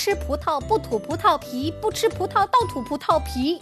[0.00, 3.60] 吃葡萄不吐葡萄皮，不吃葡萄倒吐葡萄皮。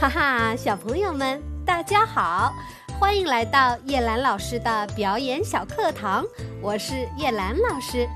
[0.00, 2.50] 哈哈，小朋友们，大家好，
[2.98, 6.24] 欢迎来到叶兰老师的表演小课堂，
[6.62, 8.08] 我是叶兰老师。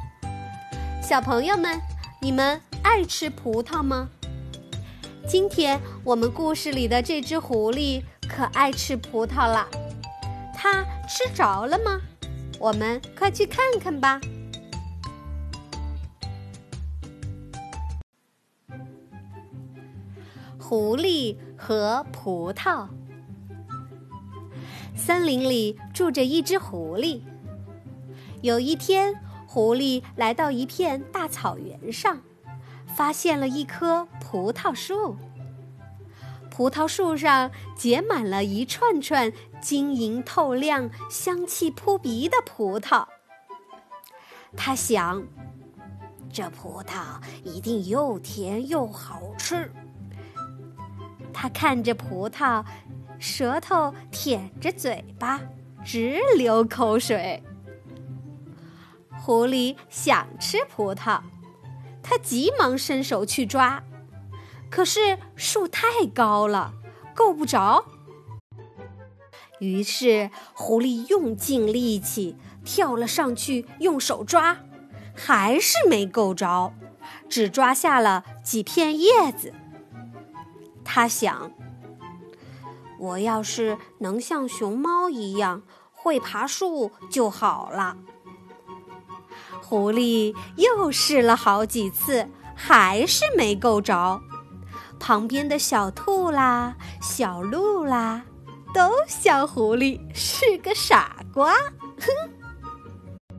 [1.02, 1.78] 小朋友们，
[2.22, 4.08] 你们爱吃葡萄吗？
[5.28, 9.68] 今天我们故事里的这只狐狸可爱吃葡萄了，
[10.56, 12.00] 它吃着了吗？
[12.58, 14.18] 我们快去看看吧。
[20.70, 22.86] 狐狸和葡萄。
[24.94, 27.22] 森林里住着一只狐狸。
[28.40, 29.12] 有一天，
[29.48, 32.22] 狐狸来到一片大草原上，
[32.86, 35.16] 发现了一棵葡萄树。
[36.52, 43.04] 葡萄树上结满了一串串晶莹透亮、香气扑鼻的葡萄。
[44.56, 45.20] 他想，
[46.32, 49.68] 这葡萄一定又甜又好吃。
[51.32, 52.64] 他看着葡萄，
[53.18, 55.40] 舌头舔着嘴巴，
[55.84, 57.42] 直流口水。
[59.22, 61.20] 狐狸想吃葡萄，
[62.02, 63.82] 他急忙伸手去抓，
[64.70, 66.72] 可是树太高了，
[67.14, 67.84] 够不着。
[69.58, 74.56] 于是狐狸用尽力气跳了上去，用手抓，
[75.14, 76.72] 还是没够着，
[77.28, 79.52] 只抓下了几片叶子。
[80.92, 81.52] 他想
[82.98, 87.96] ：“我要是能像熊猫一样会爬树就好了。”
[89.62, 94.20] 狐狸又试了好几次，还是没够着。
[94.98, 98.22] 旁边的小兔啦、小鹿啦，
[98.74, 101.54] 都笑狐狸是个傻瓜。
[102.00, 103.36] 哼！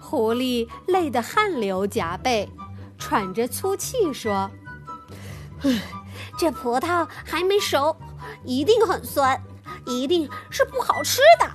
[0.00, 2.48] 狐狸累得汗流浃背，
[2.96, 4.48] 喘着粗气说
[5.66, 5.82] ：“唉。”
[6.36, 7.96] 这葡萄还没熟，
[8.44, 9.40] 一定很酸，
[9.86, 11.50] 一定是不好吃的。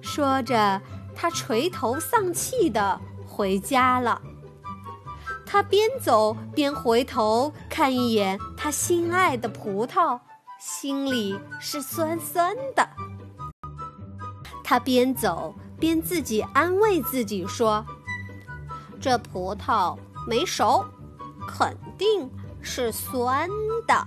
[0.00, 0.80] 说着，
[1.14, 4.20] 他垂头丧气的回家了。
[5.46, 10.20] 他边走边回头看一眼他心爱的葡萄，
[10.58, 12.88] 心里是酸酸的。
[14.62, 17.84] 他边走边自己安慰自己说
[19.00, 19.96] ：“这葡萄
[20.26, 20.84] 没熟，
[21.46, 22.30] 肯定。”
[22.64, 23.48] 是酸
[23.86, 24.06] 的。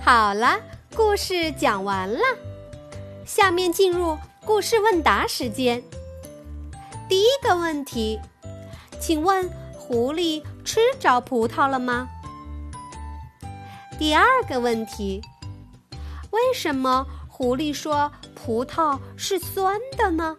[0.00, 0.58] 好了，
[0.96, 2.20] 故事讲完了，
[3.26, 5.82] 下面进入故事问答时间。
[7.08, 8.18] 第一个问题，
[8.98, 12.08] 请问狐狸吃着葡萄了吗？
[13.98, 15.20] 第二个问题，
[16.30, 20.36] 为什么狐狸说葡萄是酸的呢？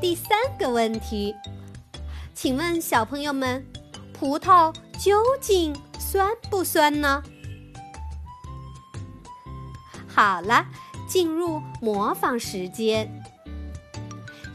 [0.00, 1.34] 第三个问题。
[2.42, 3.64] 请问小朋友们，
[4.12, 7.22] 葡萄究竟酸不酸呢？
[10.08, 10.66] 好了，
[11.06, 13.08] 进入模仿时间，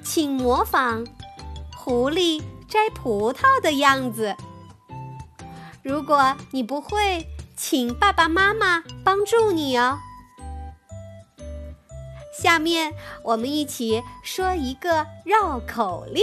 [0.03, 1.07] 请模仿
[1.77, 4.35] 狐狸摘葡萄的样子。
[5.81, 9.97] 如果你不会，请爸爸妈妈帮助你哦。
[12.37, 12.93] 下面
[13.23, 16.21] 我们一起说一个绕口令。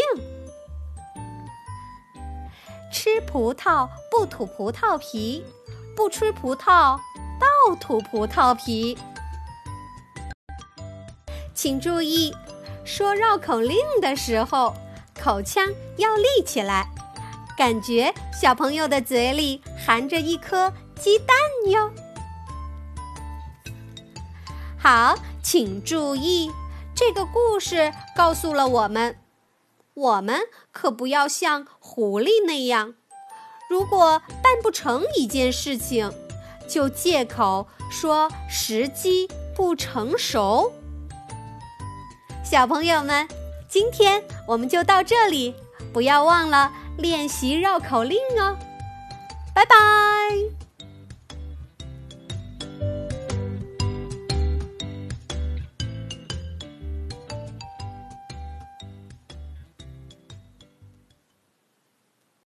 [2.94, 5.44] 吃葡萄不吐葡萄皮，
[5.97, 6.97] 不吃葡萄
[7.41, 8.97] 倒吐葡萄皮。
[11.53, 12.32] 请注意，
[12.84, 14.72] 说绕口令的时候，
[15.21, 16.88] 口腔要立起来，
[17.59, 21.37] 感觉小朋友的嘴里含着一颗鸡蛋
[21.71, 21.91] 哟。
[24.78, 26.49] 好，请注意，
[26.94, 29.24] 这个故事告诉了我们。
[29.94, 30.41] 我们
[30.72, 32.94] 可不要像狐狸那样，
[33.71, 36.12] 如果办不成一件事情，
[36.69, 40.72] 就借口说时机不成熟。
[42.44, 43.29] 小朋友们，
[43.69, 45.55] 今天我们就到这里，
[45.93, 48.56] 不要忘了练习绕口令哦。
[49.55, 50.63] 拜拜。